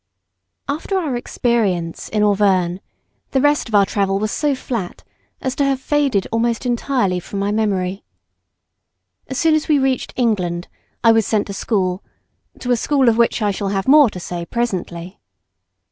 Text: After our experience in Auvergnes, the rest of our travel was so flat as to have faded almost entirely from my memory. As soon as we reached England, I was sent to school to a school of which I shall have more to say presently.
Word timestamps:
After 0.67 0.97
our 0.97 1.15
experience 1.15 2.09
in 2.09 2.23
Auvergnes, 2.23 2.79
the 3.29 3.39
rest 3.39 3.67
of 3.69 3.75
our 3.75 3.85
travel 3.85 4.17
was 4.17 4.31
so 4.31 4.55
flat 4.55 5.03
as 5.41 5.53
to 5.57 5.63
have 5.63 5.79
faded 5.79 6.25
almost 6.31 6.65
entirely 6.65 7.19
from 7.19 7.37
my 7.37 7.51
memory. 7.51 8.03
As 9.27 9.37
soon 9.37 9.53
as 9.53 9.67
we 9.67 9.77
reached 9.77 10.11
England, 10.15 10.67
I 11.03 11.11
was 11.11 11.27
sent 11.27 11.45
to 11.45 11.53
school 11.53 12.01
to 12.61 12.71
a 12.71 12.77
school 12.77 13.09
of 13.09 13.17
which 13.19 13.43
I 13.43 13.51
shall 13.51 13.69
have 13.69 13.87
more 13.87 14.09
to 14.09 14.19
say 14.19 14.43
presently. 14.43 15.19